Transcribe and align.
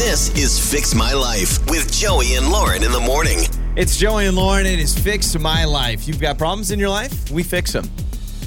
This 0.00 0.30
is 0.34 0.58
Fix 0.72 0.94
My 0.94 1.12
Life 1.12 1.58
with 1.68 1.92
Joey 1.92 2.34
and 2.36 2.50
Lauren 2.50 2.82
in 2.82 2.90
the 2.90 3.00
morning. 3.00 3.40
It's 3.76 3.98
Joey 3.98 4.26
and 4.28 4.34
Lauren. 4.36 4.64
It 4.64 4.78
is 4.78 4.98
Fix 4.98 5.38
My 5.38 5.66
Life. 5.66 6.08
You've 6.08 6.18
got 6.20 6.38
problems 6.38 6.70
in 6.70 6.78
your 6.78 6.88
life? 6.88 7.30
We 7.30 7.42
fix 7.42 7.72
them 7.74 7.84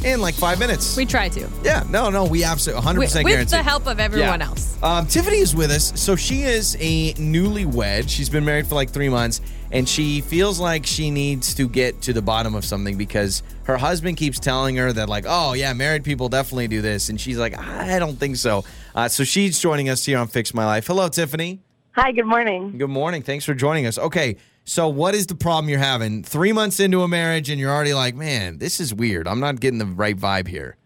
in 0.04 0.20
like 0.20 0.34
five 0.34 0.58
minutes. 0.58 0.98
We 0.98 1.06
try 1.06 1.30
to. 1.30 1.48
yeah, 1.64 1.84
no, 1.90 2.10
no, 2.10 2.26
we 2.26 2.44
absolutely 2.44 2.84
100% 2.84 2.98
With, 2.98 3.16
with 3.16 3.26
guarantee. 3.28 3.56
the 3.58 3.62
help 3.64 3.86
of 3.86 4.00
everyone 4.00 4.40
Yeah. 4.40 4.48
else. 4.48 4.82
Um, 4.82 5.06
Tiffany 5.06 5.38
is 5.38 5.56
with 5.56 5.70
us. 5.70 5.94
So 5.96 6.16
she 6.16 6.42
is 6.42 6.76
a 6.80 7.14
newlywed. 7.14 8.10
She's 8.10 8.30
been 8.30 8.44
married 8.44 8.66
for 8.66 8.74
like 8.74 8.90
three 8.90 9.10
months, 9.10 9.40
and 9.74 9.90
she 9.90 10.22
feels 10.22 10.60
like 10.60 10.86
she 10.86 11.10
needs 11.10 11.56
to 11.56 11.68
get 11.68 12.00
to 12.04 12.14
the 12.14 12.22
bottom 12.22 12.54
of 12.54 12.64
something 12.64 12.96
because 12.96 13.42
her 13.64 13.76
husband 13.76 14.18
keeps 14.18 14.40
telling 14.40 14.76
her 14.76 14.94
that, 14.94 15.10
like, 15.10 15.26
oh, 15.28 15.54
yeah, 15.54 15.74
married 15.74 16.04
people 16.04 16.30
definitely 16.30 16.68
do 16.68 16.80
this. 16.80 17.10
And 17.10 17.20
she's 17.20 17.40
like, 17.40 17.58
I 17.58 17.98
don't 17.98 18.16
think 18.16 18.36
so. 18.36 18.64
Uh, 18.94 19.08
so 19.08 19.24
she's 19.24 19.60
joining 19.60 19.90
us 19.90 20.06
here 20.06 20.20
on 20.20 20.28
Fix 20.28 20.54
My 20.54 20.64
Life. 20.64 20.86
Hello, 20.86 21.10
Tiffany. 21.10 21.60
Hi, 21.94 22.12
good 22.12 22.28
morning. 22.28 22.78
Good 22.78 22.92
morning. 22.92 23.24
Thanks 23.24 23.46
for 23.46 23.56
joining 23.56 23.88
us. 23.88 23.98
Okay, 23.98 24.38
so 24.64 24.88
what 24.88 25.16
is 25.16 25.26
the 25.26 25.36
problem 25.36 25.70
you're 25.70 25.80
having? 25.80 26.24
Three 26.24 26.52
months 26.52 26.80
into 26.80 27.02
a 27.02 27.08
marriage, 27.08 27.50
and 27.50 27.60
you're 27.60 27.72
already 27.72 27.96
like, 27.96 28.14
man, 28.14 28.60
this 28.60 28.80
is 28.80 28.94
weird. 28.94 29.28
I'm 29.28 29.40
not 29.40 29.60
getting 29.60 29.80
the 29.80 29.88
right 29.88 30.16
vibe 30.16 30.48
here. 30.48 30.78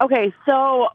Okay, 0.00 0.32
so 0.46 0.86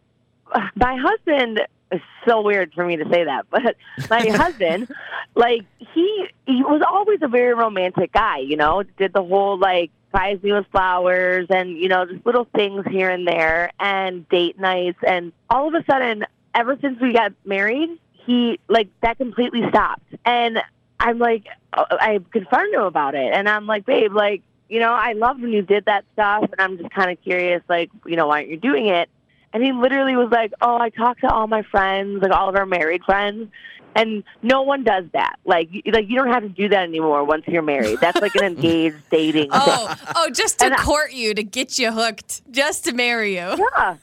my 0.76 0.96
husband 0.98 1.60
is 1.92 2.02
so 2.28 2.42
weird 2.42 2.74
for 2.74 2.86
me 2.86 2.98
to 2.98 3.06
say 3.10 3.24
that, 3.26 3.46
but 3.50 3.76
my 4.10 4.28
husband, 4.30 4.92
like 5.36 5.66
he 5.78 6.28
he 6.46 6.64
was 6.64 6.82
always 6.88 7.20
a 7.22 7.28
very 7.28 7.54
romantic 7.54 8.12
guy, 8.12 8.40
you 8.40 8.58
know, 8.58 8.84
did 8.98 9.14
the 9.14 9.24
whole 9.24 9.58
like 9.58 9.92
surprise 10.12 10.44
me 10.44 10.52
with 10.52 10.66
flowers 10.72 11.48
and 11.50 11.78
you 11.78 11.88
know 11.88 12.06
just 12.06 12.26
little 12.26 12.46
things 12.54 12.86
here 12.90 13.10
and 13.10 13.26
there 13.26 13.72
and 13.80 14.28
date 14.30 14.60
nights. 14.60 15.00
And 15.08 15.32
all 15.50 15.68
of 15.68 15.74
a 15.74 15.84
sudden 15.90 16.26
ever 16.54 16.78
since 16.82 17.00
we 17.00 17.14
got 17.14 17.32
married 17.46 17.90
he 18.26 18.60
like 18.68 18.90
that 19.02 19.18
completely 19.18 19.62
stopped. 19.70 20.04
And 20.26 20.60
i'm 21.00 21.18
like 21.18 21.46
uh, 21.74 21.86
i 21.92 22.20
confronted 22.32 22.74
him 22.74 22.82
about 22.82 23.16
it. 23.16 23.32
And 23.34 23.48
i'm 23.48 23.68
like 23.68 23.86
babe 23.86 24.14
like 24.14 24.42
you 24.68 24.80
know 24.80 24.92
i 24.92 25.14
loved 25.14 25.42
when 25.42 25.52
you 25.52 25.62
did 25.62 25.86
that 25.86 26.04
stuff. 26.14 26.44
And 26.44 26.60
i'm 26.60 26.78
just 26.78 26.92
kind 26.92 27.10
of 27.10 27.22
curious 27.22 27.64
like 27.70 27.90
you 28.06 28.18
know 28.18 28.28
why 28.28 28.40
aren't 28.40 28.50
you 28.50 28.58
doing 28.58 28.88
it 28.88 29.10
and 29.54 29.64
he 29.64 29.72
literally 29.72 30.16
was 30.16 30.30
like 30.32 30.52
oh 30.62 30.78
i 30.78 30.90
talked 30.90 31.22
to 31.22 31.28
all 31.30 31.48
my 31.48 31.62
friends 31.64 32.22
like 32.22 32.32
all 32.32 32.50
of 32.50 32.56
our 32.56 32.66
married 32.66 33.04
friends 33.04 33.50
and 33.94 34.24
no 34.42 34.62
one 34.62 34.86
does 34.86 35.04
that. 35.12 35.36
Like, 35.44 35.68
you, 35.70 35.82
like 35.92 36.08
you 36.08 36.16
don't 36.16 36.30
have 36.30 36.44
to 36.44 36.48
do 36.48 36.70
that 36.70 36.84
anymore 36.84 37.26
once 37.26 37.44
you're 37.46 37.62
married. 37.62 38.00
That's 38.00 38.22
like 38.22 38.34
an 38.36 38.44
engaged 38.56 38.96
dating. 39.10 39.50
Oh, 39.52 39.96
oh, 40.16 40.30
just 40.30 40.60
to 40.60 40.66
And 40.68 40.76
I- 40.76 40.78
court 40.82 41.12
you, 41.12 41.34
to 41.34 41.44
get 41.44 41.78
you 41.78 41.92
hooked, 41.92 42.50
just 42.50 42.86
to 42.86 42.94
marry 42.94 43.32
you. 43.34 43.54
Yeah. 43.78 43.98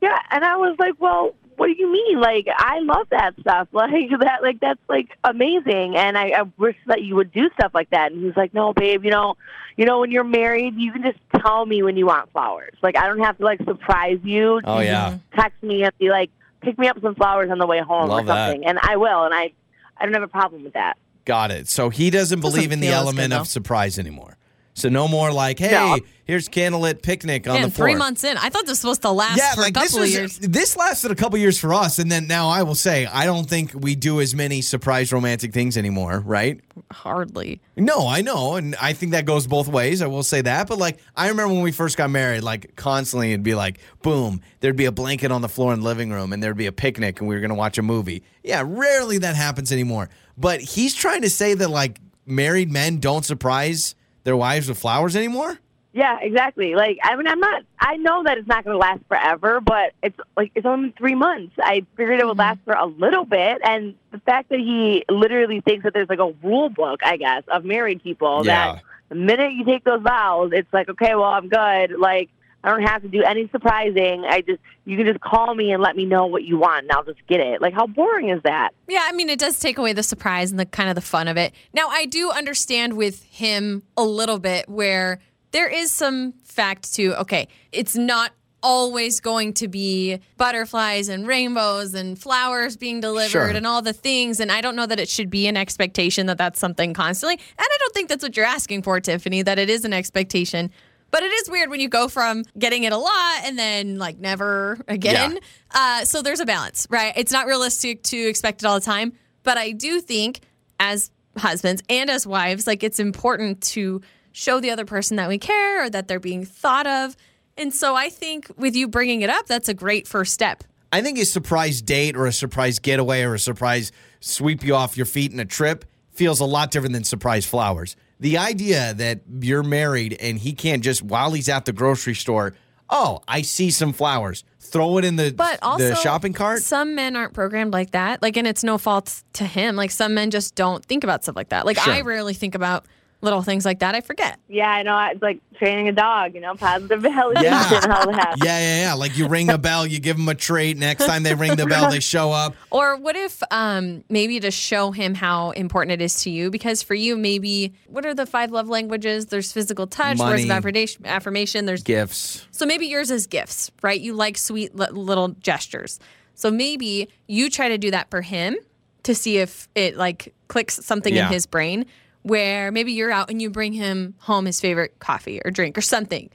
Yeah. 0.00 0.18
And 0.30 0.42
I 0.42 0.56
was 0.56 0.74
like, 0.78 0.94
well, 0.98 1.34
what 1.56 1.66
do 1.66 1.74
you 1.76 1.90
mean? 1.90 2.20
Like, 2.20 2.46
I 2.56 2.80
love 2.80 3.08
that 3.10 3.34
stuff. 3.40 3.68
Like 3.76 4.10
that, 4.20 4.42
like 4.42 4.60
that's 4.60 4.80
like 4.88 5.16
amazing. 5.24 5.96
And 5.96 6.16
I, 6.18 6.30
I 6.30 6.42
wish 6.58 6.76
that 6.86 7.02
you 7.02 7.14
would 7.16 7.32
do 7.32 7.48
stuff 7.58 7.72
like 7.74 7.90
that. 7.90 8.12
And 8.12 8.24
he's 8.24 8.36
like, 8.36 8.52
no, 8.54 8.72
babe, 8.72 9.04
you 9.04 9.10
know, 9.10 9.36
you 9.76 9.84
know, 9.84 10.00
when 10.00 10.10
you're 10.10 10.24
married, 10.24 10.74
you 10.76 10.92
can 10.92 11.02
just 11.02 11.18
tell 11.42 11.66
me 11.66 11.82
when 11.82 11.96
you 11.96 12.06
want 12.06 12.30
flowers. 12.32 12.74
Like, 12.82 12.96
I 12.96 13.06
don't 13.06 13.20
have 13.20 13.38
to 13.38 13.44
like 13.44 13.62
surprise 13.64 14.18
you. 14.22 14.60
Oh, 14.64 14.80
yeah. 14.80 15.18
Text 15.34 15.62
me 15.62 15.82
and 15.84 15.96
be 15.98 16.08
like, 16.10 16.30
pick 16.62 16.78
me 16.78 16.88
up 16.88 17.00
some 17.00 17.14
flowers 17.14 17.50
on 17.50 17.58
the 17.58 17.66
way 17.66 17.80
home 17.80 18.08
Love 18.08 18.24
or 18.24 18.26
that. 18.26 18.48
something. 18.50 18.66
And 18.66 18.78
I 18.82 18.96
will. 18.96 19.24
And 19.24 19.34
I, 19.34 19.52
I 19.98 20.04
don't 20.04 20.14
have 20.14 20.22
a 20.22 20.28
problem 20.28 20.64
with 20.64 20.72
that. 20.72 20.96
Got 21.24 21.50
it. 21.50 21.68
So 21.68 21.90
he 21.90 22.10
doesn't 22.10 22.40
Doesn't 22.40 22.56
believe 22.56 22.72
in 22.72 22.80
the 22.80 22.88
element 22.88 23.32
good, 23.32 23.40
of 23.40 23.48
surprise 23.48 23.98
anymore. 23.98 24.36
So 24.78 24.90
no 24.90 25.08
more 25.08 25.32
like, 25.32 25.58
hey, 25.58 25.70
No. 25.70 25.98
here's 26.24 26.50
candlelit 26.50 27.00
picnic 27.00 27.48
on 27.48 27.56
And 27.56 27.64
the 27.64 27.70
floor. 27.70 27.88
three 27.88 27.94
months 27.94 28.24
in, 28.24 28.36
I 28.36 28.50
thought 28.50 28.64
this 28.66 28.72
was 28.72 28.80
supposed 28.80 29.00
to 29.02 29.10
last 29.10 29.38
yeah, 29.38 29.54
for 29.54 29.62
like 29.62 29.74
a 29.74 29.80
this 29.80 29.94
was 29.94 30.10
of 30.14 30.20
years. 30.20 30.38
this 30.38 30.76
lasted 30.76 31.10
a 31.10 31.14
couple 31.14 31.38
years 31.38 31.58
for 31.58 31.72
us, 31.72 31.98
and 31.98 32.12
then 32.12 32.26
now 32.26 32.50
I 32.50 32.62
will 32.62 32.74
say 32.74 33.06
I 33.06 33.24
don't 33.24 33.48
think 33.48 33.72
we 33.74 33.94
do 33.94 34.20
as 34.20 34.34
many 34.34 34.60
surprise 34.60 35.14
romantic 35.14 35.54
things 35.54 35.78
anymore, 35.78 36.20
right? 36.20 36.60
Hardly. 36.92 37.62
No, 37.74 38.06
I 38.06 38.20
know, 38.20 38.56
and 38.56 38.76
I 38.78 38.92
think 38.92 39.12
that 39.12 39.24
goes 39.24 39.46
both 39.46 39.66
ways. 39.66 40.02
I 40.02 40.08
will 40.08 40.22
say 40.22 40.42
that, 40.42 40.68
but 40.68 40.76
like 40.76 40.98
I 41.16 41.28
remember 41.28 41.54
when 41.54 41.62
we 41.62 41.72
first 41.72 41.96
got 41.96 42.10
married, 42.10 42.42
like 42.42 42.76
constantly 42.76 43.30
it'd 43.32 43.42
be 43.42 43.54
like, 43.54 43.78
boom, 44.02 44.42
there'd 44.60 44.76
be 44.76 44.84
a 44.84 44.92
blanket 44.92 45.32
on 45.32 45.40
the 45.40 45.48
floor 45.48 45.72
in 45.72 45.80
the 45.80 45.86
living 45.86 46.10
room, 46.10 46.34
and 46.34 46.42
there'd 46.42 46.54
be 46.56 46.66
a 46.66 46.72
picnic, 46.72 47.18
and 47.20 47.28
we 47.30 47.34
were 47.34 47.40
gonna 47.40 47.54
watch 47.54 47.78
a 47.78 47.82
movie. 47.82 48.22
Yeah, 48.44 48.62
rarely 48.66 49.16
that 49.18 49.36
happens 49.36 49.72
anymore. 49.72 50.10
But 50.36 50.60
he's 50.60 50.94
trying 50.94 51.22
to 51.22 51.30
say 51.30 51.54
that 51.54 51.70
like 51.70 51.98
married 52.26 52.70
men 52.70 52.98
don't 52.98 53.24
surprise 53.24 53.94
their 54.26 54.36
wives 54.36 54.68
with 54.68 54.76
flowers 54.76 55.16
anymore. 55.16 55.58
Yeah, 55.92 56.18
exactly. 56.20 56.74
Like, 56.74 56.98
I 57.02 57.16
mean, 57.16 57.26
I'm 57.26 57.40
not. 57.40 57.62
I 57.80 57.96
know 57.96 58.22
that 58.24 58.36
it's 58.36 58.46
not 58.46 58.64
going 58.64 58.74
to 58.74 58.78
last 58.78 59.00
forever, 59.08 59.62
but 59.62 59.94
it's 60.02 60.18
like 60.36 60.52
it's 60.54 60.66
only 60.66 60.92
three 60.98 61.14
months. 61.14 61.54
I 61.58 61.86
figured 61.96 62.20
it 62.20 62.26
would 62.26 62.36
last 62.36 62.58
mm-hmm. 62.58 62.72
for 62.72 62.76
a 62.76 62.84
little 62.84 63.24
bit, 63.24 63.62
and 63.64 63.94
the 64.10 64.18
fact 64.18 64.50
that 64.50 64.58
he 64.58 65.06
literally 65.08 65.62
thinks 65.62 65.84
that 65.84 65.94
there's 65.94 66.10
like 66.10 66.18
a 66.18 66.34
rule 66.42 66.68
book, 66.68 67.00
I 67.02 67.16
guess, 67.16 67.44
of 67.48 67.64
married 67.64 68.02
people 68.02 68.44
Yeah. 68.44 68.74
that 68.74 68.82
the 69.08 69.14
minute 69.14 69.52
you 69.52 69.64
take 69.64 69.84
those 69.84 70.02
vows, 70.02 70.50
it's 70.52 70.70
like, 70.70 70.90
okay, 70.90 71.14
well, 71.14 71.24
I'm 71.24 71.48
good. 71.48 71.92
Like, 71.98 72.28
I 72.66 72.70
don't 72.70 72.82
have 72.82 73.02
to 73.02 73.08
do 73.08 73.22
any 73.22 73.48
surprising. 73.50 74.24
I 74.28 74.40
just 74.40 74.60
you 74.84 74.96
can 74.96 75.06
just 75.06 75.20
call 75.20 75.54
me 75.54 75.70
and 75.70 75.80
let 75.80 75.94
me 75.94 76.04
know 76.04 76.26
what 76.26 76.42
you 76.42 76.58
want, 76.58 76.82
and 76.82 76.92
I'll 76.92 77.04
just 77.04 77.24
get 77.28 77.38
it. 77.38 77.62
Like, 77.62 77.72
how 77.74 77.86
boring 77.86 78.28
is 78.30 78.42
that? 78.42 78.70
Yeah, 78.88 79.04
I 79.04 79.12
mean, 79.12 79.28
it 79.30 79.38
does 79.38 79.58
take 79.60 79.78
away 79.78 79.92
the 79.92 80.02
surprise 80.02 80.50
and 80.50 80.58
the 80.58 80.66
kind 80.66 80.88
of 80.88 80.96
the 80.96 81.00
fun 81.00 81.28
of 81.28 81.36
it. 81.36 81.54
Now, 81.72 81.86
I 81.88 82.06
do 82.06 82.30
understand 82.30 82.96
with 82.96 83.22
him 83.24 83.84
a 83.96 84.02
little 84.04 84.40
bit 84.40 84.68
where 84.68 85.20
there 85.52 85.68
is 85.68 85.92
some 85.92 86.32
fact 86.44 86.92
to, 86.94 87.18
okay, 87.20 87.46
it's 87.70 87.94
not 87.96 88.32
always 88.62 89.20
going 89.20 89.52
to 89.52 89.68
be 89.68 90.18
butterflies 90.36 91.08
and 91.08 91.24
rainbows 91.26 91.94
and 91.94 92.18
flowers 92.18 92.76
being 92.76 92.98
delivered 93.00 93.30
Sure. 93.30 93.48
and 93.48 93.64
all 93.64 93.80
the 93.80 93.92
things. 93.92 94.40
And 94.40 94.50
I 94.50 94.60
don't 94.60 94.74
know 94.74 94.86
that 94.86 94.98
it 94.98 95.08
should 95.08 95.30
be 95.30 95.46
an 95.46 95.56
expectation 95.56 96.26
that 96.26 96.36
that's 96.38 96.58
something 96.58 96.92
constantly. 96.92 97.34
And 97.34 97.60
I 97.60 97.76
don't 97.78 97.94
think 97.94 98.08
that's 98.08 98.24
what 98.24 98.36
you're 98.36 98.46
asking 98.46 98.82
for, 98.82 98.98
Tiffany, 98.98 99.42
that 99.42 99.58
it 99.60 99.70
is 99.70 99.84
an 99.84 99.92
expectation. 99.92 100.72
But 101.10 101.22
it 101.22 101.32
is 101.32 101.48
weird 101.48 101.70
when 101.70 101.80
you 101.80 101.88
go 101.88 102.08
from 102.08 102.42
getting 102.58 102.84
it 102.84 102.92
a 102.92 102.98
lot 102.98 103.40
and 103.44 103.58
then 103.58 103.96
like 103.96 104.18
never 104.18 104.78
again. 104.88 105.38
Uh, 105.70 106.04
so 106.04 106.20
there's 106.20 106.40
a 106.40 106.46
balance, 106.46 106.86
right? 106.90 107.12
It's 107.16 107.32
not 107.32 107.46
realistic 107.46 108.02
to 108.04 108.16
expect 108.16 108.62
it 108.62 108.66
all 108.66 108.74
the 108.74 108.84
time. 108.84 109.12
But 109.42 109.56
I 109.56 109.70
do 109.70 110.00
think 110.00 110.40
as 110.80 111.10
husbands 111.38 111.82
and 111.88 112.10
as 112.10 112.26
wives, 112.26 112.66
like 112.66 112.82
it's 112.82 112.98
important 112.98 113.62
to 113.62 114.02
show 114.32 114.60
the 114.60 114.70
other 114.70 114.84
person 114.84 115.16
that 115.16 115.28
we 115.28 115.38
care 115.38 115.84
or 115.84 115.90
that 115.90 116.08
they're 116.08 116.20
being 116.20 116.44
thought 116.44 116.86
of. 116.86 117.16
And 117.56 117.72
so 117.72 117.94
I 117.94 118.10
think 118.10 118.50
with 118.56 118.76
you 118.76 118.88
bringing 118.88 119.22
it 119.22 119.30
up, 119.30 119.46
that's 119.46 119.68
a 119.68 119.74
great 119.74 120.06
first 120.06 120.34
step. 120.34 120.64
I 120.92 121.00
think 121.02 121.18
a 121.18 121.24
surprise 121.24 121.80
date 121.82 122.16
or 122.16 122.26
a 122.26 122.32
surprise 122.32 122.78
getaway 122.78 123.22
or 123.22 123.34
a 123.34 123.38
surprise 123.38 123.92
sweep 124.20 124.62
you 124.62 124.74
off 124.74 124.96
your 124.96 125.06
feet 125.06 125.32
in 125.32 125.40
a 125.40 125.44
trip 125.44 125.84
feels 126.10 126.40
a 126.40 126.44
lot 126.44 126.70
different 126.70 126.92
than 126.94 127.04
surprise 127.04 127.46
flowers. 127.46 127.96
The 128.20 128.38
idea 128.38 128.94
that 128.94 129.20
you're 129.40 129.62
married 129.62 130.16
and 130.20 130.38
he 130.38 130.52
can't 130.52 130.82
just 130.82 131.02
while 131.02 131.32
he's 131.32 131.48
at 131.48 131.64
the 131.66 131.72
grocery 131.72 132.14
store, 132.14 132.54
oh, 132.88 133.20
I 133.28 133.42
see 133.42 133.70
some 133.70 133.92
flowers, 133.92 134.44
throw 134.58 134.98
it 134.98 135.04
in 135.04 135.16
the 135.16 135.34
But 135.36 135.58
also, 135.62 135.90
the 135.90 135.94
shopping 135.96 136.32
cart. 136.32 136.62
Some 136.62 136.94
men 136.94 137.14
aren't 137.16 137.34
programmed 137.34 137.72
like 137.72 137.90
that. 137.90 138.22
Like, 138.22 138.36
and 138.36 138.46
it's 138.46 138.64
no 138.64 138.78
fault 138.78 139.22
to 139.34 139.44
him. 139.44 139.76
Like, 139.76 139.90
some 139.90 140.14
men 140.14 140.30
just 140.30 140.54
don't 140.54 140.84
think 140.84 141.04
about 141.04 141.24
stuff 141.24 141.36
like 141.36 141.50
that. 141.50 141.66
Like, 141.66 141.78
Sure. 141.78 141.92
I 141.92 142.00
rarely 142.00 142.32
think 142.34 142.54
about 142.54 142.86
little 143.22 143.42
things 143.42 143.64
like 143.64 143.78
that. 143.80 143.94
I 143.94 144.00
forget. 144.02 144.38
Yeah, 144.48 144.68
I 144.70 144.82
know. 144.82 144.98
It's 145.10 145.22
like 145.22 145.40
training 145.58 145.88
a 145.88 145.92
dog. 145.92 146.34
You 146.34 146.40
know, 146.40 146.54
positive 146.54 147.00
validation, 147.02 147.42
Yeah. 147.42 147.80
and 147.82 147.92
all 147.92 148.12
that. 148.12 148.34
Yeah, 148.44 148.58
yeah, 148.58 148.80
yeah. 148.82 148.94
Like 148.94 149.16
you 149.16 149.26
ring 149.26 149.50
a 149.50 149.58
bell, 149.58 149.86
you 149.86 149.98
give 149.98 150.16
them 150.16 150.28
a 150.28 150.34
treat. 150.34 150.76
Next 150.76 151.06
time 151.06 151.22
they 151.22 151.34
ring 151.34 151.56
the 151.56 151.66
bell, 151.66 151.90
they 151.90 152.00
show 152.14 152.30
up. 152.30 152.54
Or 152.70 152.96
what 152.96 153.16
if 153.16 153.42
um, 153.50 154.04
maybe 154.08 154.38
to 154.40 154.50
show 154.50 154.90
him 154.92 155.14
how 155.14 155.50
important 155.52 155.92
it 155.92 156.02
is 156.04 156.22
to 156.24 156.30
you? 156.30 156.50
Because 156.50 156.82
for 156.82 156.94
you, 156.94 157.16
maybe 157.16 157.72
what 157.88 158.04
are 158.04 158.14
the 158.14 158.26
five 158.26 158.50
love 158.52 158.68
languages? 158.68 159.26
There's 159.26 159.50
physical 159.50 159.86
touch, 159.86 160.18
words 160.18 160.44
of 160.44 160.50
affirmation, 160.50 161.06
affirmation. 161.06 161.64
There's 161.66 161.82
Gifts. 161.82 162.46
So 162.50 162.66
maybe 162.66 162.86
yours 162.86 163.10
is 163.10 163.26
gifts, 163.26 163.70
right? 163.82 164.00
You 164.00 164.12
like 164.14 164.36
sweet 164.38 164.74
li- 164.76 164.86
little 164.90 165.28
gestures. 165.28 165.98
So 166.34 166.50
maybe 166.50 167.08
you 167.26 167.48
try 167.48 167.68
to 167.68 167.78
do 167.78 167.90
that 167.92 168.10
for 168.10 168.20
him 168.20 168.56
to 169.04 169.14
see 169.14 169.38
if 169.38 169.68
it 169.74 169.96
like 169.96 170.34
clicks 170.48 170.74
something 170.84 171.14
Yeah. 171.14 171.28
in 171.28 171.32
his 171.32 171.46
brain 171.46 171.86
where 172.26 172.72
maybe 172.72 172.90
you're 172.92 173.12
out 173.12 173.30
and 173.30 173.40
you 173.40 173.48
bring 173.50 173.72
him 173.72 174.14
home 174.18 174.46
his 174.46 174.60
favorite 174.60 174.98
coffee 174.98 175.40
or 175.44 175.50
drink 175.52 175.78
or 175.78 175.80
something. 175.80 176.28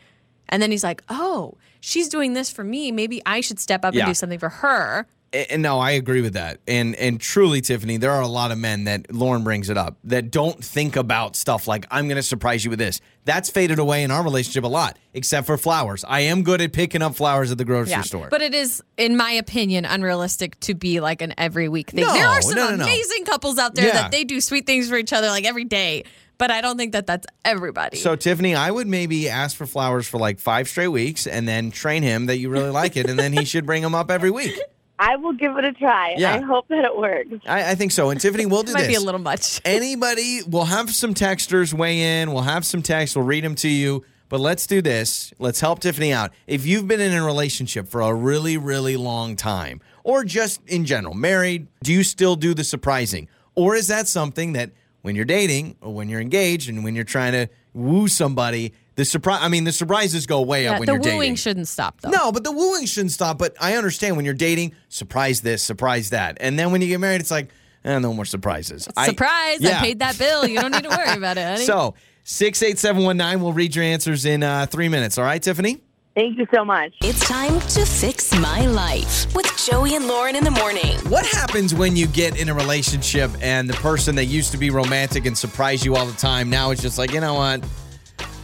And 0.47 0.61
then 0.63 0.71
he's 0.71 0.83
like, 0.85 1.03
"Oh, 1.09 1.57
she's 1.81 2.07
doing 2.07 2.31
this 2.33 2.49
for 2.49 2.63
me. 2.63 2.91
Maybe 2.91 3.21
I 3.25 3.41
should 3.41 3.59
step 3.59 3.83
up 3.83 3.93
Yeah. 3.93 4.01
and 4.03 4.09
do 4.09 4.13
something 4.13 4.39
for 4.39 4.49
her." 4.49 5.05
And 5.33 5.61
no, 5.61 5.79
I 5.79 5.91
agree 5.91 6.21
with 6.21 6.33
that. 6.33 6.59
And 6.67 6.93
and 6.95 7.19
truly, 7.19 7.61
Tiffany, 7.61 7.95
there 7.95 8.11
are 8.11 8.21
a 8.21 8.27
lot 8.27 8.51
of 8.51 8.57
men 8.57 8.83
that 8.83 9.13
Lauren 9.13 9.45
brings 9.45 9.69
it 9.69 9.77
up 9.77 9.97
that 10.03 10.29
don't 10.29 10.61
think 10.61 10.97
about 10.97 11.37
stuff 11.37 11.69
like 11.69 11.85
I'm 11.89 12.07
going 12.09 12.17
to 12.17 12.23
surprise 12.23 12.65
you 12.65 12.69
with 12.69 12.79
this. 12.79 12.99
That's 13.23 13.49
faded 13.49 13.79
away 13.79 14.03
in 14.03 14.11
our 14.11 14.23
relationship 14.23 14.65
a 14.65 14.67
lot, 14.67 14.97
except 15.13 15.47
for 15.47 15.57
flowers. 15.57 16.03
I 16.05 16.21
am 16.21 16.43
good 16.43 16.59
at 16.59 16.73
picking 16.73 17.01
up 17.01 17.15
flowers 17.15 17.49
at 17.49 17.57
the 17.57 17.63
grocery 17.63 18.03
store. 18.03 18.27
But 18.29 18.41
it 18.41 18.53
is, 18.53 18.83
in 18.97 19.15
my 19.15 19.31
opinion, 19.31 19.85
unrealistic 19.85 20.59
to 20.61 20.73
be 20.73 20.99
like 20.99 21.21
an 21.21 21.33
every 21.37 21.69
week 21.69 21.91
thing. 21.91 22.05
No, 22.05 22.11
there 22.11 22.27
are 22.27 22.41
some 22.41 22.55
no, 22.55 22.75
no. 22.75 22.83
amazing 22.83 23.23
couples 23.23 23.57
out 23.57 23.73
there 23.75 23.87
Yeah. 23.87 23.93
that 23.93 24.11
they 24.11 24.25
do 24.25 24.41
sweet 24.41 24.65
things 24.65 24.89
for 24.89 24.97
each 24.97 25.13
other 25.13 25.27
like 25.29 25.45
every 25.45 25.63
day. 25.65 26.03
But 26.39 26.49
I 26.49 26.59
don't 26.61 26.75
think 26.75 26.93
that 26.93 27.05
that's 27.05 27.27
everybody. 27.45 27.97
so 27.97 28.15
Tiffany, 28.15 28.55
I 28.55 28.71
would 28.71 28.87
maybe 28.87 29.29
ask 29.29 29.55
for 29.55 29.67
flowers 29.67 30.07
for 30.07 30.17
like 30.17 30.39
five 30.39 30.67
straight 30.67 30.87
weeks, 30.87 31.27
and 31.27 31.47
then 31.47 31.69
train 31.69 32.01
him 32.01 32.25
that 32.25 32.39
you 32.39 32.49
really 32.49 32.71
like 32.71 32.97
it, 32.97 33.07
and 33.09 33.17
then 33.19 33.31
he 33.31 33.45
should 33.45 33.65
bring 33.65 33.83
them 33.83 33.93
up 33.93 34.09
every 34.09 34.31
week. 34.31 34.59
I 35.01 35.15
will 35.15 35.33
give 35.33 35.57
it 35.57 35.65
a 35.65 35.73
try. 35.73 36.13
Yeah. 36.15 36.35
I 36.35 36.41
hope 36.41 36.67
that 36.67 36.85
it 36.85 36.95
works. 36.95 37.29
I, 37.47 37.71
I 37.71 37.75
think 37.75 37.91
so. 37.91 38.11
And 38.11 38.21
Tiffany, 38.21 38.45
we'll 38.45 38.61
do 38.71 38.73
Might 38.73 38.81
this. 38.81 38.87
be 38.89 38.93
a 38.95 38.99
little 38.99 39.19
much. 39.19 39.59
Anybody, 39.65 40.41
we'll 40.47 40.65
have 40.65 40.91
some 40.93 41.15
texters 41.15 41.73
weigh 41.73 42.21
in. 42.21 42.31
We'll 42.31 42.43
have 42.43 42.67
some 42.67 42.83
texts. 42.83 43.15
We'll 43.15 43.25
read 43.25 43.43
them 43.43 43.55
to 43.55 43.67
you. 43.67 44.05
But 44.29 44.39
let's 44.39 44.67
do 44.67 44.79
this. 44.81 45.33
Let's 45.39 45.59
help 45.59 45.79
Tiffany 45.79 46.13
out. 46.13 46.31
If 46.45 46.67
you've 46.67 46.87
been 46.87 47.01
in 47.01 47.13
a 47.13 47.25
relationship 47.25 47.87
for 47.87 48.01
a 48.01 48.13
really, 48.13 48.57
really 48.57 48.95
long 48.95 49.35
time, 49.35 49.81
or 50.03 50.23
just 50.23 50.61
in 50.67 50.85
general, 50.85 51.15
married, 51.15 51.67
do 51.83 51.91
you 51.91 52.03
still 52.03 52.35
do 52.35 52.53
the 52.53 52.63
surprising? 52.63 53.27
Or 53.55 53.75
is 53.75 53.87
that 53.87 54.07
something 54.07 54.53
that 54.53 54.71
when 55.01 55.15
you're 55.15 55.25
dating 55.25 55.77
or 55.81 55.93
when 55.93 56.09
you're 56.09 56.21
engaged 56.21 56.69
and 56.69 56.83
when 56.83 56.95
you're 56.95 57.03
trying 57.03 57.33
to 57.33 57.49
woo 57.73 58.07
somebody, 58.07 58.73
the 58.95 59.05
surprise, 59.05 59.39
I 59.41 59.47
mean, 59.47 59.63
the 59.63 59.71
surprises 59.71 60.25
go 60.25 60.41
way 60.41 60.65
Yeah, 60.65 60.73
up 60.73 60.79
when 60.79 60.87
you're 60.87 60.97
dating. 60.97 61.11
The 61.11 61.17
wooing 61.17 61.35
shouldn't 61.35 61.67
stop 61.67 62.01
though. 62.01 62.09
No, 62.09 62.31
but 62.31 62.43
the 62.43 62.51
wooing 62.51 62.85
shouldn't 62.85 63.11
stop. 63.11 63.37
But 63.37 63.55
I 63.59 63.75
understand 63.75 64.15
when 64.17 64.25
you're 64.25 64.33
dating, 64.33 64.73
surprise 64.89 65.41
this, 65.41 65.63
surprise 65.63 66.09
that. 66.11 66.37
And 66.41 66.59
then 66.59 66.71
when 66.71 66.81
you 66.81 66.87
get 66.87 66.99
married, 66.99 67.21
it's 67.21 67.31
like, 67.31 67.49
eh, 67.85 67.97
no 67.99 68.13
more 68.13 68.25
surprises. 68.25 68.87
I- 68.97 69.07
Surprise! 69.07 69.61
Yeah. 69.61 69.79
I 69.79 69.81
paid 69.81 69.99
that 69.99 70.17
bill. 70.19 70.45
You 70.47 70.59
don't 70.59 70.71
need 70.71 70.83
to 70.83 70.89
worry 70.89 71.13
about 71.17 71.37
it, 71.37 71.45
honey. 71.45 71.65
So, 71.65 71.95
68719, 72.25 73.41
we'll 73.41 73.53
read 73.53 73.75
your 73.75 73.85
answers 73.85 74.25
in 74.25 74.43
uh, 74.43 74.65
three 74.67 74.89
minutes. 74.89 75.17
All 75.17 75.23
right, 75.23 75.41
Tiffany? 75.41 75.81
Thank 76.13 76.37
you 76.37 76.45
so 76.53 76.65
much. 76.65 76.93
It's 77.01 77.21
time 77.25 77.57
to 77.61 77.85
fix 77.85 78.37
my 78.37 78.65
life 78.65 79.33
with 79.33 79.45
Joey 79.65 79.95
and 79.95 80.07
Lauren 80.07 80.35
in 80.35 80.43
the 80.43 80.51
morning. 80.51 80.97
What 81.09 81.25
happens 81.25 81.73
when 81.73 81.95
you 81.95 82.05
get 82.07 82.37
in 82.37 82.49
a 82.49 82.53
relationship 82.53 83.31
and 83.41 83.69
the 83.69 83.75
person 83.75 84.15
that 84.15 84.25
used 84.25 84.51
to 84.51 84.57
be 84.57 84.69
romantic 84.71 85.25
and 85.25 85.37
surprise 85.37 85.85
you 85.85 85.95
all 85.95 86.05
the 86.05 86.17
time 86.17 86.49
now 86.49 86.71
it's 86.71 86.81
just 86.81 86.97
like, 86.97 87.13
you 87.13 87.21
know 87.21 87.35
what? 87.35 87.63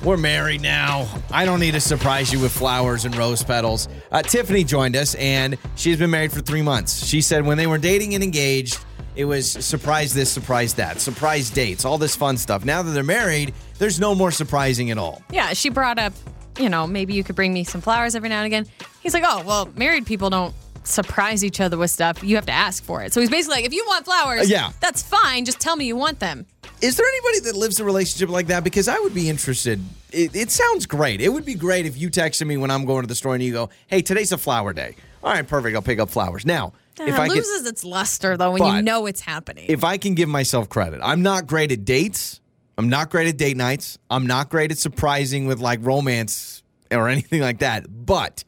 We're 0.04 0.18
married 0.18 0.62
now. 0.62 1.08
I 1.32 1.44
don't 1.44 1.60
need 1.60 1.72
to 1.74 1.80
surprise 1.82 2.32
you 2.32 2.40
with 2.40 2.52
flowers 2.52 3.04
and 3.06 3.16
rose 3.16 3.44
petals. 3.44 3.90
Uh, 4.12 4.22
Tiffany 4.22 4.64
joined 4.64 4.96
us 4.96 5.16
and 5.16 5.58
she's 5.76 5.98
been 5.98 6.12
married 6.12 6.32
for 6.32 6.40
three 6.42 6.62
months. 6.62 7.06
She 7.06 7.20
said 7.20 7.46
when 7.46 7.58
they 7.58 7.68
were 7.68 7.78
dating 7.80 8.14
and 8.16 8.24
engaged, 8.24 8.80
it 9.16 9.26
was 9.26 9.52
surprise 9.52 10.14
this, 10.14 10.32
surprise 10.32 10.76
that, 10.76 11.02
surprise 11.02 11.50
dates, 11.50 11.84
all 11.84 11.98
this 11.98 12.16
fun 12.16 12.38
stuff. 12.38 12.64
Now 12.64 12.84
that 12.84 12.92
they're 12.92 13.04
married, 13.04 13.54
there's 13.80 14.00
no 14.00 14.14
more 14.16 14.32
surprising 14.32 14.92
at 14.92 14.98
all. 14.98 15.22
yeah, 15.32 15.54
she 15.54 15.70
brought 15.70 15.98
up, 15.98 16.14
you 16.60 16.70
know, 16.70 16.86
maybe 16.88 17.14
you 17.14 17.24
could 17.24 17.36
bring 17.36 17.52
me 17.52 17.64
some 17.64 17.82
flowers 17.82 18.16
every 18.16 18.30
now 18.30 18.38
and 18.38 18.46
again. 18.46 18.66
He's 19.02 19.14
like, 19.16 19.24
oh, 19.26 19.44
well, 19.46 19.68
married 19.76 20.06
people 20.06 20.30
don't 20.30 20.54
surprise 20.84 21.44
each 21.44 21.60
other 21.60 21.76
with 21.78 21.92
stuff. 21.92 22.24
You 22.24 22.36
have 22.36 22.46
to 22.46 22.52
ask 22.54 22.84
for 22.84 23.02
it. 23.04 23.12
So 23.12 23.20
he's 23.20 23.30
basically 23.30 23.58
like, 23.58 23.66
if 23.66 23.74
you 23.74 23.84
want 23.88 24.06
flowers, 24.06 24.42
Uh, 24.42 24.44
yeah. 24.54 24.72
that's 24.80 25.02
fine. 25.02 25.44
Just 25.44 25.60
tell 25.60 25.76
me 25.76 25.86
you 25.86 25.96
want 25.98 26.20
them. 26.20 26.46
Is 26.80 26.96
there 26.96 27.06
anybody 27.08 27.40
that 27.52 27.56
lives 27.56 27.80
a 27.80 27.84
relationship 27.84 28.30
like 28.30 28.48
that? 28.48 28.64
Because 28.64 28.88
I 28.88 29.00
would 29.00 29.14
be 29.14 29.30
interested. 29.30 29.82
It, 30.12 30.36
it 30.36 30.52
sounds 30.52 30.86
great. 30.86 31.22
It 31.22 31.30
would 31.30 31.46
be 31.46 31.56
great 31.56 31.86
if 31.86 31.98
you 31.98 32.10
texted 32.12 32.46
me 32.46 32.56
when 32.58 32.70
I'm 32.70 32.86
going 32.86 33.02
to 33.02 33.08
the 33.08 33.16
store 33.16 33.34
and 33.34 33.44
you 33.44 33.52
go, 33.52 33.70
"Hey, 33.88 34.02
today's 34.02 34.32
a 34.32 34.38
flower 34.38 34.74
day." 34.74 34.96
All 35.24 35.34
right, 35.34 35.48
perfect. 35.48 35.76
I'll 35.76 35.82
pick 35.82 36.00
up 36.00 36.10
flowers. 36.10 36.46
Now, 36.46 36.74
uh, 37.00 37.04
if 37.04 37.10
it 37.16 37.20
I 37.20 37.28
can, 37.28 37.38
loses 37.38 37.66
its 37.66 37.84
luster 37.84 38.38
though 38.38 38.52
when 38.52 38.64
you 38.76 38.82
know 38.84 39.08
it's 39.08 39.22
happening. 39.22 39.66
if 39.68 39.84
I 39.84 39.98
can 39.98 40.14
give 40.14 40.30
myself 40.30 40.70
credit, 40.70 41.02
I'm 41.04 41.24
not 41.24 41.48
great 41.48 41.72
at 41.72 41.84
dates. 41.84 42.42
I'm 42.78 42.90
not 42.90 43.10
great 43.10 43.28
at 43.28 43.38
date 43.38 43.58
nights. 43.58 43.98
I'm 44.12 44.28
not 44.28 44.50
great 44.50 44.72
at 44.72 44.78
surprising 44.78 45.48
with 45.48 45.60
like 45.60 45.80
romance 45.82 46.62
or 46.92 47.10
anything 47.10 47.42
like 47.42 47.60
that. 47.60 48.06
But 48.06 48.44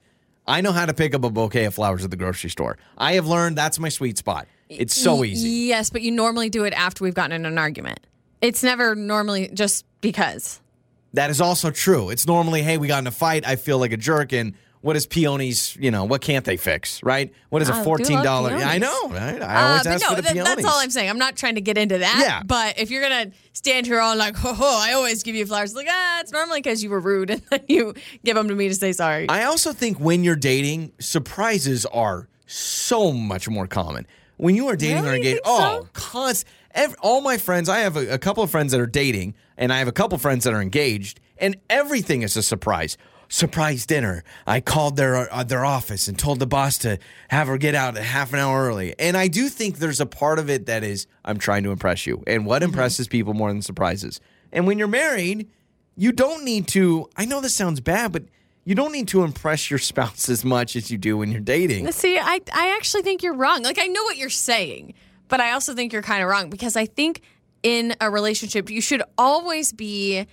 I 0.46 0.62
know 0.62 0.72
how 0.72 0.86
to 0.86 0.94
pick 0.94 1.16
up 1.16 1.24
a 1.24 1.32
bouquet 1.32 1.66
of 1.66 1.74
flowers 1.74 2.06
at 2.06 2.12
the 2.12 2.18
grocery 2.18 2.52
store. 2.52 2.78
I 2.96 3.14
have 3.14 3.26
learned 3.26 3.58
that's 3.58 3.80
my 3.80 3.90
sweet 3.90 4.20
spot. 4.20 4.48
It's 4.70 4.96
so 4.96 5.24
easy. 5.24 5.50
Yes, 5.50 5.90
but 5.90 6.04
you 6.04 6.12
normally 6.12 6.52
do 6.52 6.64
it 6.64 6.74
after 6.74 7.04
we've 7.04 7.16
gotten 7.16 7.32
in 7.32 7.46
an 7.48 7.58
argument. 7.58 8.00
It's 8.42 8.64
never 8.64 8.96
normally 8.96 9.50
just 9.54 9.86
because. 10.02 10.62
That 11.14 11.30
is 11.30 11.42
also 11.42 11.72
true. 11.72 12.10
It's 12.10 12.28
normally, 12.28 12.62
hey, 12.62 12.78
we 12.78 12.88
got 12.88 13.00
in 13.00 13.08
a 13.08 13.12
fight. 13.12 13.46
I 13.48 13.56
feel 13.56 13.80
like 13.80 13.92
a 13.92 13.98
jerk. 13.98 14.32
And 14.32 14.54
what 14.82 14.96
is 14.96 15.06
peonies? 15.08 15.76
You 15.78 15.92
know, 15.92 16.06
what 16.06 16.22
can't 16.22 16.46
they 16.46 16.56
fix, 16.56 17.02
right? 17.04 17.34
What 17.50 17.62
is 17.62 17.68
a 17.70 17.74
love 17.74 17.84
fourteen 17.84 18.24
dollar? 18.24 18.52
I 18.54 18.78
know, 18.78 19.10
right? 19.10 19.42
I 19.42 19.70
always 19.72 19.86
Uh, 19.88 19.90
ask 19.90 20.02
no, 20.04 20.10
for 20.10 20.16
the 20.18 20.22
that- 20.22 20.34
peonies. 20.34 20.56
that's 20.56 20.66
all 20.68 20.80
I'm 20.80 20.90
saying. 20.92 21.10
I'm 21.10 21.18
not 21.18 21.36
trying 21.36 21.56
to 21.56 21.62
get 21.62 21.78
into 21.78 21.98
that. 21.98 22.20
Yeah. 22.22 22.44
But 22.46 22.80
if 22.80 22.90
you're 22.92 23.02
gonna 23.02 23.32
stand 23.54 23.88
here 23.88 24.00
all 24.00 24.16
like, 24.16 24.36
ho 24.38 24.54
ho, 24.54 24.80
I 24.82 24.94
always 24.94 25.24
give 25.24 25.36
you 25.36 25.46
flowers. 25.46 25.74
Like, 25.74 25.88
ah, 25.90 26.20
it's 26.22 26.32
normally 26.32 26.60
because 26.62 26.82
you 26.84 26.92
were 26.92 27.00
rude 27.02 27.30
and 27.32 27.42
then 27.50 27.62
you 27.68 27.94
give 28.24 28.36
them 28.36 28.48
to 28.48 28.56
me 28.56 28.70
to 28.70 28.76
say 28.76 28.94
sorry. 28.94 29.28
I 29.28 29.44
also 29.46 29.74
think 29.74 30.00
when 30.00 30.24
you're 30.24 30.36
dating, 30.38 30.94
surprises 31.00 31.86
are 31.88 32.30
so 32.46 33.12
much 33.12 33.50
more 33.50 33.68
common. 33.68 34.08
When 34.38 34.56
you 34.56 34.68
are 34.70 34.78
dating 34.78 35.04
Really? 35.04 35.10
or 35.10 35.16
engaged, 35.16 35.44
think 35.44 35.58
so? 35.60 35.80
oh, 35.84 35.88
const, 36.74 36.92
ev 36.92 36.96
all 37.02 37.22
my 37.22 37.38
friends, 37.38 37.70
I 37.70 37.80
have 37.80 37.98
a, 37.98 38.14
a 38.14 38.18
couple 38.18 38.44
of 38.44 38.50
friends 38.52 38.72
that 38.72 38.82
are 38.82 38.86
dating, 38.88 39.36
and 39.58 39.72
I 39.74 39.80
have 39.80 39.88
a 39.88 39.92
couple 39.94 40.16
of 40.16 40.22
friends 40.22 40.44
that 40.44 40.54
are 40.54 40.62
engaged, 40.62 41.20
and 41.38 41.58
everything 41.70 42.22
is 42.22 42.36
a 42.38 42.44
surprise. 42.44 42.98
Surprise 43.32 43.86
dinner. 43.86 44.24
I 44.48 44.60
called 44.60 44.96
their 44.96 45.32
uh, 45.32 45.44
their 45.44 45.64
office 45.64 46.08
and 46.08 46.18
told 46.18 46.40
the 46.40 46.48
boss 46.48 46.80
to 46.80 46.98
have 47.30 47.48
her 47.48 47.60
get 47.60 47.76
out 47.76 47.96
a 47.96 48.02
half 48.02 48.34
an 48.34 48.40
hour 48.40 48.66
early. 48.68 48.96
And 48.98 49.16
I 49.16 49.28
do 49.28 49.50
think 49.50 49.78
there's 49.78 50.00
a 50.00 50.08
part 50.08 50.40
of 50.40 50.50
it 50.50 50.66
that 50.66 50.84
is 50.84 51.06
I'm 51.24 51.38
trying 51.38 51.62
to 51.66 51.72
impress 51.72 52.08
you. 52.08 52.24
And 52.26 52.46
what 52.48 52.64
Mm-hmm. 52.64 52.72
impresses 52.72 53.08
people 53.08 53.36
more 53.36 53.50
than 53.54 53.62
surprises? 53.62 54.20
And 54.52 54.66
when 54.66 54.80
you're 54.80 54.88
married, 54.88 55.48
you 55.96 56.12
don't 56.12 56.44
need 56.44 56.68
to. 56.70 57.08
I 57.18 57.26
know 57.26 57.40
this 57.40 57.54
sounds 57.56 57.80
bad, 57.82 58.12
but 58.14 58.24
you 58.66 58.74
don't 58.74 58.92
need 58.92 59.08
to 59.10 59.22
impress 59.24 59.70
your 59.70 59.78
spouse 59.80 60.28
as 60.28 60.44
much 60.44 60.76
as 60.76 60.90
you 60.90 60.98
do 60.98 61.16
when 61.18 61.32
you're 61.32 61.40
dating. 61.40 61.92
See, 61.92 62.18
I, 62.18 62.42
I 62.52 62.76
actually 62.76 63.04
think 63.04 63.22
you're 63.22 63.36
wrong. 63.36 63.62
Like, 63.62 63.78
I 63.80 63.86
know 63.86 64.04
what 64.06 64.18
you're 64.18 64.30
saying, 64.32 64.96
but 65.30 65.40
I 65.40 65.52
also 65.52 65.74
think 65.74 65.94
you're 65.94 66.02
kind 66.02 66.22
of 66.22 66.30
wrong 66.30 66.50
because 66.50 66.76
I 66.76 66.86
think 66.86 67.22
in 67.64 67.96
a 68.02 68.10
relationship, 68.10 68.70
you 68.70 68.82
should 68.82 69.04
always 69.18 69.72
be 69.72 70.28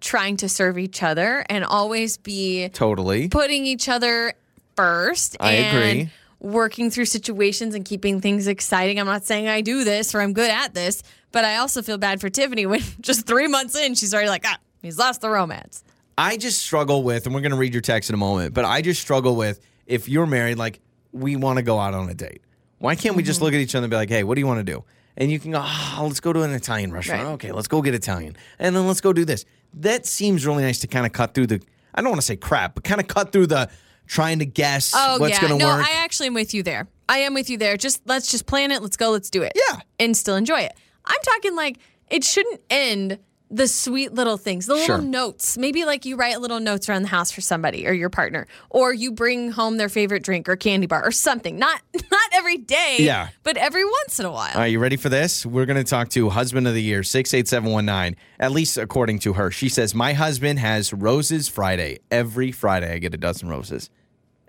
trying 0.00 0.36
to 0.38 0.48
serve 0.48 0.78
each 0.78 1.02
other 1.02 1.44
and 1.48 1.64
always 1.64 2.16
be 2.16 2.68
Totally. 2.70 3.28
putting 3.28 3.66
each 3.66 3.88
other 3.88 4.34
first. 4.76 5.36
I 5.40 5.52
and 5.52 5.76
agree. 5.76 6.10
Working 6.40 6.90
through 6.90 7.04
situations 7.04 7.74
and 7.74 7.84
keeping 7.84 8.20
things 8.20 8.48
exciting. 8.48 8.98
I'm 8.98 9.06
not 9.06 9.24
saying 9.24 9.48
I 9.48 9.60
do 9.60 9.84
this 9.84 10.14
or 10.14 10.20
I'm 10.20 10.32
good 10.32 10.50
at 10.50 10.74
this, 10.74 11.02
but 11.30 11.44
I 11.44 11.58
also 11.58 11.82
feel 11.82 11.98
bad 11.98 12.20
for 12.20 12.28
Tiffany 12.28 12.66
when 12.66 12.80
just 13.00 13.26
three 13.26 13.46
months 13.46 13.76
in, 13.76 13.94
she's 13.94 14.12
already 14.12 14.28
like, 14.28 14.44
ah, 14.44 14.58
he's 14.82 14.98
lost 14.98 15.20
the 15.20 15.30
romance. 15.30 15.84
I 16.18 16.36
just 16.36 16.60
struggle 16.60 17.04
with, 17.04 17.26
and 17.26 17.34
we're 17.34 17.40
going 17.40 17.52
to 17.52 17.56
read 17.56 17.72
your 17.72 17.80
text 17.80 18.10
in 18.10 18.14
a 18.14 18.18
moment, 18.18 18.54
but 18.54 18.64
I 18.64 18.82
just 18.82 19.00
struggle 19.00 19.34
with 19.34 19.60
if 19.86 20.08
you're 20.08 20.26
married, 20.26 20.58
like, 20.58 20.80
we 21.12 21.36
want 21.36 21.58
to 21.58 21.62
go 21.62 21.78
out 21.78 21.94
on 21.94 22.08
a 22.08 22.14
date. 22.14 22.42
Why 22.82 22.94
can't 22.96 23.14
we 23.16 23.22
just 23.22 23.38
Mm-hmm. 23.38 23.44
look 23.44 23.54
at 23.54 23.60
each 23.60 23.74
other 23.74 23.84
and 23.84 23.90
be 23.90 23.96
like, 23.96 24.08
hey, 24.10 24.24
what 24.24 24.34
do 24.34 24.40
you 24.40 24.46
want 24.46 24.58
to 24.58 24.64
do? 24.72 24.84
And 25.16 25.30
you 25.30 25.38
can 25.38 25.52
go, 25.52 25.60
oh, 25.62 26.00
let's 26.06 26.20
go 26.20 26.32
to 26.32 26.42
an 26.42 26.52
Italian 26.52 26.92
restaurant. 26.92 27.22
Right. 27.22 27.32
Okay, 27.34 27.52
let's 27.52 27.68
go 27.68 27.80
get 27.82 27.94
Italian. 27.94 28.34
And 28.58 28.74
then 28.74 28.86
let's 28.86 29.00
go 29.00 29.12
do 29.12 29.24
this. 29.24 29.44
That 29.74 30.04
seems 30.06 30.46
really 30.46 30.62
nice 30.62 30.80
to 30.80 30.86
kind 30.86 31.06
of 31.06 31.12
cut 31.12 31.34
through 31.34 31.46
the, 31.48 31.62
I 31.94 32.00
don't 32.00 32.10
want 32.10 32.20
to 32.20 32.26
say 32.26 32.36
crap, 32.36 32.74
but 32.74 32.82
kind 32.84 33.00
of 33.00 33.08
cut 33.08 33.30
through 33.32 33.46
the 33.48 33.70
trying 34.06 34.40
to 34.40 34.46
guess 34.46 34.92
Oh 34.96 35.18
what's 35.18 35.34
yeah, 35.34 35.40
going 35.48 35.58
to 35.58 35.64
no, 35.64 35.76
work. 35.76 35.86
I 35.86 35.92
actually 36.02 36.26
am 36.28 36.34
with 36.34 36.54
you 36.54 36.62
there. 36.62 36.88
I 37.08 37.18
am 37.18 37.34
with 37.34 37.48
you 37.50 37.56
there. 37.58 37.76
Just 37.76 38.02
let's 38.06 38.30
just 38.30 38.46
plan 38.46 38.72
it. 38.72 38.82
Let's 38.82 38.96
go. 38.96 39.10
Let's 39.10 39.30
do 39.30 39.42
it. 39.42 39.52
Yeah. 39.54 39.80
and 40.00 40.16
still 40.16 40.34
enjoy 40.36 40.60
it. 40.60 40.72
I'm 41.04 41.20
talking 41.22 41.54
like 41.54 41.78
it 42.10 42.24
shouldn't 42.24 42.60
end 42.70 43.18
the 43.52 43.68
sweet 43.68 44.14
little 44.14 44.36
things, 44.38 44.66
the 44.66 44.72
little 44.72 44.86
Sure. 44.96 45.02
notes. 45.02 45.58
Maybe 45.58 45.84
like 45.84 46.04
you 46.06 46.16
write 46.16 46.40
little 46.40 46.58
notes 46.58 46.88
around 46.88 47.02
the 47.02 47.08
house 47.08 47.30
for 47.30 47.40
somebody 47.42 47.86
or 47.86 47.92
your 47.92 48.08
partner, 48.10 48.46
or 48.70 48.92
you 48.94 49.12
bring 49.12 49.50
home 49.52 49.76
their 49.76 49.88
favorite 49.90 50.22
drink 50.24 50.48
or 50.48 50.56
candy 50.56 50.86
bar 50.86 51.04
or 51.04 51.12
something. 51.12 51.58
Not 51.58 51.80
not 52.10 52.30
every 52.32 52.56
day. 52.56 52.96
Yeah. 53.00 53.28
but 53.42 53.56
every 53.56 53.84
once 53.84 54.18
in 54.18 54.26
a 54.26 54.32
while. 54.32 54.54
Right, 54.54 54.66
you 54.72 54.78
ready 54.78 54.96
for 54.96 55.08
this? 55.10 55.44
We're 55.46 55.66
going 55.66 55.76
to 55.76 55.84
talk 55.84 56.08
to 56.10 56.30
husband 56.30 56.66
of 56.66 56.74
the 56.74 56.82
year, 56.82 57.02
68719. 57.02 58.16
At 58.40 58.50
least 58.52 58.78
according 58.78 59.18
to 59.20 59.34
her. 59.34 59.50
She 59.50 59.68
says, 59.68 59.94
My 59.94 60.14
husband 60.14 60.58
has 60.58 60.92
roses 60.92 61.48
Friday. 61.48 61.98
Every 62.10 62.50
Friday, 62.52 62.92
I 62.94 62.98
get 62.98 63.14
a 63.14 63.18
dozen 63.18 63.48
roses. 63.48 63.90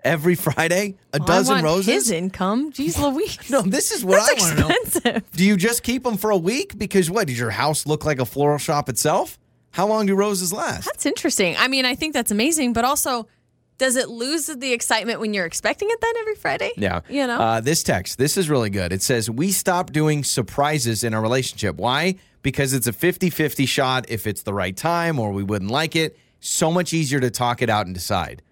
Every 0.04 0.34
Friday, 0.34 0.96
a 1.12 1.18
Well, 1.18 1.26
dozen 1.26 1.52
I 1.52 1.56
want 1.56 1.64
roses? 1.64 1.86
His 1.86 2.10
income, 2.10 2.72
Jeez 2.72 3.00
Louise. 3.00 3.38
no, 3.50 3.62
this 3.62 3.90
is 3.90 4.04
what 4.04 4.16
That's 4.28 4.52
I 4.52 4.62
want 4.64 4.92
to 4.92 5.12
know. 5.14 5.20
Do 5.34 5.44
you 5.44 5.56
just 5.56 5.82
keep 5.82 6.02
them 6.04 6.16
for 6.18 6.30
a 6.30 6.36
week? 6.36 6.78
Because 6.78 7.10
what? 7.10 7.26
Does 7.28 7.38
your 7.38 7.50
house 7.50 7.86
look 7.86 8.04
like 8.04 8.18
a 8.20 8.26
floral 8.26 8.58
shop 8.58 8.88
itself? 8.88 9.38
How 9.70 9.86
long 9.86 10.06
do 10.06 10.14
roses 10.14 10.52
last? 10.52 10.84
That's 10.84 11.06
interesting. 11.06 11.56
I 11.58 11.68
mean, 11.68 11.84
I 11.84 11.94
think 11.94 12.12
that's 12.12 12.30
amazing, 12.30 12.74
but 12.74 12.84
also, 12.84 13.26
does 13.78 13.96
it 13.96 14.08
lose 14.08 14.46
the 14.46 14.72
excitement 14.72 15.18
when 15.20 15.34
you're 15.34 15.46
expecting 15.46 15.88
it 15.90 16.00
then 16.00 16.12
every 16.20 16.36
Friday? 16.36 16.70
Yeah. 16.76 17.00
You 17.08 17.26
know? 17.26 17.40
Uh, 17.40 17.60
this 17.60 17.82
text, 17.82 18.18
this 18.18 18.36
is 18.36 18.48
really 18.48 18.70
good. 18.70 18.92
It 18.92 19.02
says, 19.02 19.28
We 19.30 19.50
stopped 19.50 19.92
doing 19.92 20.22
surprises 20.22 21.02
in 21.02 21.12
our 21.14 21.20
relationship. 21.22 21.76
Why? 21.76 22.16
Because 22.42 22.72
it's 22.72 22.86
a 22.86 22.92
50 22.92 23.30
50 23.30 23.66
shot 23.66 24.04
if 24.08 24.26
it's 24.26 24.42
the 24.42 24.52
right 24.54 24.76
time 24.76 25.18
or 25.18 25.32
we 25.32 25.42
wouldn't 25.42 25.70
like 25.70 25.96
it. 25.96 26.16
So 26.40 26.70
much 26.70 26.92
easier 26.92 27.18
to 27.20 27.30
talk 27.30 27.62
it 27.62 27.70
out 27.70 27.86
and 27.86 27.94
decide. 27.94 28.42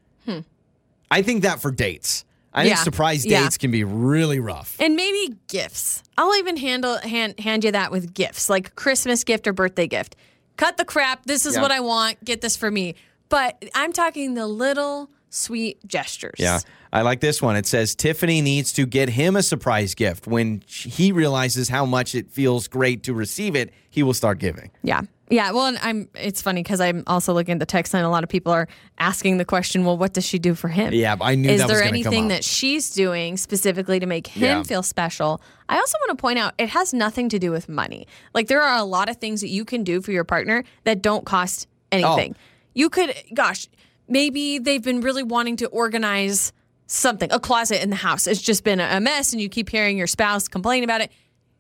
I 1.13 1.23
think 1.23 1.43
that 1.43 1.61
for 1.61 1.71
dates. 1.71 2.25
I 2.55 2.65
think. 2.65 2.77
Yeah. 2.77 2.83
surprise 2.83 3.25
Yeah. 3.25 3.43
dates 3.45 3.57
can 3.59 3.71
be 3.71 3.85
really 3.85 4.39
rough. 4.41 4.77
And 4.81 4.95
maybe 4.97 5.37
gifts. 5.49 6.03
I'll 6.19 6.35
even 6.37 6.57
handle 6.57 6.99
hand 6.99 7.39
hand 7.39 7.65
you 7.65 7.73
that 7.73 7.91
with 7.91 8.13
gifts, 8.15 8.51
like 8.51 8.75
Christmas 8.75 9.25
gift 9.25 9.47
or 9.47 9.53
birthday 9.53 9.87
gift. 9.87 10.17
Cut 10.57 10.77
the 10.77 10.85
crap. 10.85 11.25
This 11.25 11.47
is 11.47 11.55
Yeah. 11.55 11.63
what 11.63 11.71
I 11.71 11.81
want. 11.81 12.23
Get 12.25 12.41
this 12.41 12.57
for 12.57 12.71
me. 12.71 12.95
But 13.31 13.63
I'm 13.75 13.93
talking 13.93 14.35
the 14.35 14.47
little 14.47 15.09
sweet 15.33 15.85
gestures. 15.87 16.37
Yeah. 16.39 16.61
I 16.93 17.03
like 17.03 17.21
this 17.21 17.41
one. 17.41 17.57
It 17.57 17.67
says 17.67 17.95
Tiffany 17.95 18.43
needs 18.43 18.73
to 18.75 18.85
get 18.85 19.09
him 19.09 19.35
a 19.35 19.43
surprise 19.43 19.95
gift. 19.95 20.27
When 20.27 20.63
he 20.69 21.11
realizes 21.11 21.71
how 21.71 21.87
much 21.87 22.15
it 22.15 22.31
feels 22.31 22.69
great 22.69 23.03
to 23.05 23.15
receive 23.15 23.57
it, 23.57 23.73
he 23.89 24.03
will 24.03 24.15
start 24.15 24.39
giving. 24.39 24.71
Yeah. 24.83 25.01
Yeah. 25.31 25.53
Well, 25.53 25.67
and 25.67 25.79
I'm. 25.81 26.11
It's 26.15 26.43
funny 26.43 26.63
because 26.63 26.83
I'm 26.83 27.05
also 27.07 27.33
looking 27.33 27.55
at 27.55 27.59
the 27.61 27.67
text 27.67 27.95
line. 27.95 28.05
A 28.05 28.11
lot 28.11 28.23
of 28.23 28.29
people 28.29 28.53
are 28.53 28.69
asking 28.99 29.39
the 29.39 29.47
question, 29.47 29.87
well, 29.87 29.97
what 29.97 30.13
does 30.13 30.27
she 30.27 30.39
do 30.39 30.55
for 30.55 30.69
him? 30.69 30.93
Yeah, 30.93 31.17
I 31.19 31.35
knew 31.35 31.49
Is 31.49 31.61
that 31.61 31.69
was 31.69 31.79
there 31.79 31.89
anything 31.89 32.29
that 32.29 32.45
she's 32.45 32.91
doing 32.91 33.39
specifically 33.39 33.99
to 33.99 34.07
make 34.07 34.27
him 34.27 34.59
Yeah. 34.59 34.63
feel 34.63 34.83
special? 34.83 35.41
I 35.71 35.79
also 35.79 35.97
want 36.03 36.19
to 36.19 36.21
point 36.21 36.39
out 36.39 36.53
it 36.59 36.69
has 36.69 36.93
nothing 36.93 37.31
to 37.31 37.39
do 37.39 37.51
with 37.51 37.71
money. 37.71 38.07
Like 38.35 38.49
there 38.49 38.61
are 38.61 38.77
a 38.77 38.85
lot 38.85 39.09
of 39.09 39.17
things 39.17 39.41
that 39.41 39.49
you 39.49 39.65
can 39.65 39.83
do 39.85 40.03
for 40.03 40.13
your 40.13 40.25
partner 40.25 40.65
that 40.85 41.01
don't 41.01 41.25
cost 41.25 41.67
oh. 41.93 41.97
anything. 41.97 42.37
Oh. 42.37 42.43
You 42.75 42.91
could, 42.91 43.15
gosh, 43.33 43.69
maybe 44.09 44.59
they've 44.59 44.83
been 44.83 45.01
really 45.01 45.23
wanting 45.23 45.57
to 45.57 45.67
organize 45.69 46.53
something, 46.87 47.31
a 47.33 47.41
closet 47.41 47.83
in 47.83 47.91
the 47.91 47.97
house. 47.97 48.27
It's 48.27 48.43
just 48.43 48.65
been 48.65 48.81
a 48.81 49.01
mess, 49.01 49.33
and 49.33 49.41
you 49.41 49.49
keep 49.49 49.69
hearing 49.69 49.97
your 49.97 50.07
spouse 50.07 50.49
complain 50.49 50.85
about 50.85 51.01
it. 51.01 51.11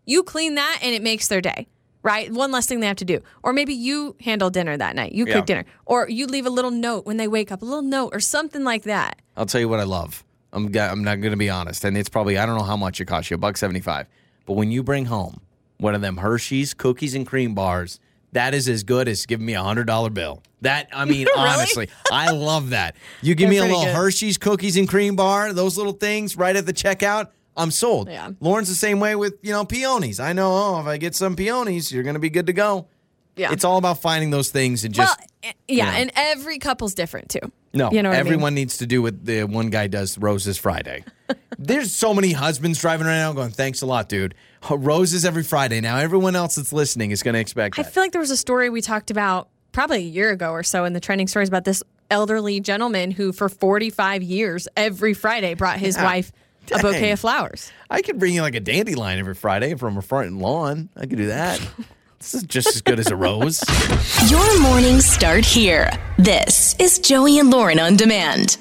You 0.04 0.22
clean 0.22 0.56
that, 0.56 0.80
and 0.82 0.94
it 0.94 1.02
makes 1.02 1.28
their 1.28 1.40
day. 1.40 1.66
Right, 2.04 2.32
one 2.32 2.50
less 2.50 2.66
thing 2.66 2.80
they 2.80 2.88
have 2.88 2.96
to 2.96 3.04
do, 3.04 3.20
or 3.44 3.52
maybe 3.52 3.72
you 3.74 4.16
handle 4.20 4.50
dinner 4.50 4.76
that 4.76 4.96
night. 4.96 5.12
You 5.12 5.24
cook 5.24 5.34
Yeah. 5.36 5.40
dinner, 5.42 5.64
or 5.86 6.08
you 6.08 6.26
leave 6.26 6.46
a 6.46 6.50
little 6.50 6.72
note 6.72 7.06
when 7.06 7.16
they 7.16 7.28
wake 7.28 7.52
up, 7.52 7.62
a 7.62 7.64
little 7.64 7.80
note, 7.82 8.10
or 8.12 8.18
something 8.18 8.64
like 8.64 8.82
that. 8.82 9.22
I'll 9.36 9.46
tell 9.46 9.60
you 9.60 9.68
what 9.68 9.78
I 9.78 9.84
love. 9.84 10.24
I'm, 10.52 10.66
I'm 10.76 11.04
not 11.04 11.20
going 11.20 11.30
to 11.30 11.36
be 11.36 11.48
honest. 11.48 11.84
And 11.84 11.96
it's 11.96 12.08
probably, 12.08 12.36
I 12.38 12.44
don't 12.44 12.58
know 12.58 12.64
how 12.64 12.76
much 12.76 13.00
it 13.00 13.04
costs 13.04 13.30
you, 13.30 13.36
a 13.36 13.38
buck 13.38 13.56
75. 13.56 14.08
But 14.46 14.54
when 14.54 14.72
you 14.72 14.82
bring 14.82 15.04
home 15.04 15.42
one 15.78 15.94
of 15.94 16.00
them 16.00 16.16
Hershey's 16.16 16.74
cookies 16.74 17.14
and 17.14 17.24
cream 17.24 17.54
bars, 17.54 18.00
that 18.32 18.54
is 18.54 18.68
as 18.68 18.82
good 18.82 19.08
as 19.08 19.26
giving 19.26 19.46
me 19.46 19.54
a 19.54 19.60
$100 19.60 20.12
bill. 20.14 20.42
That, 20.62 20.88
I 20.92 21.04
mean, 21.04 21.26
Really? 21.34 21.38
honestly, 21.38 21.88
I 22.10 22.30
love 22.30 22.70
that. 22.70 22.96
You 23.20 23.34
give 23.34 23.50
They're 23.50 23.50
me 23.50 23.58
a 23.58 23.62
little 23.76 23.84
good. 23.84 23.94
Hershey's 23.94 24.38
cookies 24.38 24.76
and 24.76 24.88
cream 24.88 25.16
bar, 25.16 25.52
those 25.52 25.76
little 25.76 25.92
things 25.92 26.36
right 26.36 26.54
at 26.54 26.66
the 26.66 26.72
checkout. 26.72 27.28
I'm 27.56 27.70
sold. 27.70 28.08
Yeah. 28.08 28.30
Lauren's 28.40 28.68
the 28.68 28.74
same 28.74 28.98
way 28.98 29.14
with, 29.14 29.34
you 29.42 29.52
know, 29.52 29.64
peonies. 29.64 30.20
I 30.20 30.32
know, 30.32 30.50
oh, 30.52 30.80
if 30.80 30.86
I 30.86 30.96
get 30.96 31.14
some 31.14 31.36
peonies, 31.36 31.92
you're 31.92 32.02
going 32.02 32.14
to 32.14 32.20
be 32.20 32.30
good 32.30 32.46
to 32.46 32.52
go. 32.54 32.88
Yeah. 33.36 33.52
It's 33.52 33.64
all 33.64 33.78
about 33.78 34.00
finding 34.00 34.30
those 34.30 34.50
things 34.50 34.84
and 34.84 34.94
just 34.94 35.18
well, 35.18 35.28
eh, 35.42 35.52
yeah, 35.66 35.86
know. 35.86 35.90
and 35.92 36.12
every 36.16 36.58
couple's 36.58 36.94
different 36.94 37.30
too. 37.30 37.40
No, 37.74 37.90
you 37.90 38.02
know 38.02 38.10
what 38.10 38.18
I 38.18 38.22
mean? 38.22 38.32
everyone 38.32 38.54
needs 38.54 38.78
to 38.78 38.86
do 38.86 39.00
what 39.00 39.24
the 39.24 39.44
one 39.44 39.70
guy 39.70 39.86
does. 39.86 40.18
Roses 40.18 40.58
Friday. 40.58 41.04
There's 41.58 41.92
so 41.92 42.12
many 42.12 42.32
husbands 42.32 42.78
driving 42.78 43.06
around 43.06 43.16
now 43.16 43.32
going, 43.32 43.50
"Thanks 43.50 43.80
a 43.80 43.86
lot, 43.86 44.10
dude." 44.10 44.34
Roses 44.70 45.24
every 45.24 45.42
Friday. 45.42 45.80
Now 45.80 45.96
everyone 45.98 46.36
else 46.36 46.54
that's 46.54 46.72
listening 46.72 47.10
is 47.10 47.22
going 47.22 47.34
to 47.34 47.40
expect 47.40 47.78
I 47.78 47.82
that. 47.82 47.92
feel 47.92 48.02
like 48.02 48.12
there 48.12 48.20
was 48.20 48.30
a 48.30 48.36
story 48.36 48.70
we 48.70 48.80
talked 48.80 49.10
about 49.10 49.48
probably 49.72 49.96
a 49.98 50.00
year 50.00 50.30
ago 50.30 50.50
or 50.52 50.62
so 50.62 50.84
in 50.84 50.92
the 50.92 51.00
trending 51.00 51.26
stories 51.28 51.48
about 51.48 51.64
this 51.64 51.82
elderly 52.10 52.60
gentleman 52.60 53.10
who, 53.10 53.32
for 53.32 53.48
45 53.48 54.22
years, 54.22 54.68
every 54.76 55.14
Friday 55.14 55.54
brought 55.54 55.78
his 55.78 55.96
Yeah. 55.96 56.04
wife 56.04 56.32
a 56.72 56.78
bouquet 56.78 57.10
of 57.10 57.20
flowers. 57.20 57.72
I 57.90 58.02
could 58.02 58.18
bring 58.18 58.34
you 58.34 58.42
like 58.42 58.54
a 58.54 58.60
dandelion 58.60 59.18
every 59.18 59.34
Friday 59.34 59.74
from 59.74 59.96
a 59.96 60.02
front 60.02 60.38
lawn. 60.38 60.88
I 60.96 61.00
could 61.06 61.16
do 61.18 61.26
that. 61.26 61.60
this 62.18 62.34
is 62.34 62.44
just 62.44 62.68
as 62.68 62.82
good 62.82 63.00
as 63.00 63.08
a 63.08 63.16
rose. 63.16 63.62
Your 64.30 64.60
mornings 64.60 65.04
start 65.04 65.44
here. 65.44 65.90
This 66.18 66.76
is 66.78 66.98
Joey 67.00 67.38
and 67.40 67.50
Lauren 67.50 67.80
on 67.80 67.96
demand. 67.96 68.58